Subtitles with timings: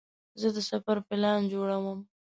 [0.41, 1.99] زه د سفر پلان جوړوم.